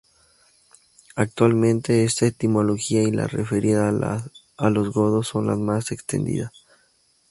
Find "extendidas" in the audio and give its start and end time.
5.91-6.51